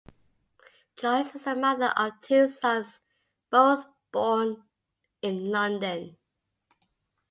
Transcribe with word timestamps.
Joyce 0.95 1.35
is 1.35 1.43
the 1.43 1.53
mother 1.53 1.93
of 1.95 2.13
two 2.23 2.47
sons, 2.49 3.01
both 3.51 3.85
born 4.11 4.63
in 5.21 5.51
London. 5.51 6.17